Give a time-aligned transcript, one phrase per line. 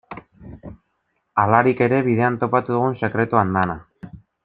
[1.43, 3.79] Halarik ere, bidean topatu dugun sekretu andana.